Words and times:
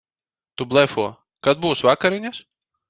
Tu 0.61 0.67
blefo. 0.71 1.05
Kad 1.49 1.63
būs 1.67 1.87
vakariņas? 1.91 2.43